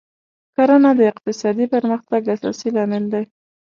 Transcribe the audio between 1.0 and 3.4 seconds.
اقتصادي پرمختګ اساسي لامل دی.